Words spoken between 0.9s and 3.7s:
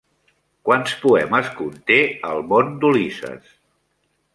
poemes conté el Món d'Ulisses?